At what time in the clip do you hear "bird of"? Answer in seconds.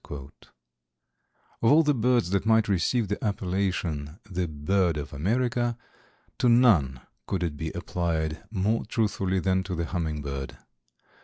4.47-5.13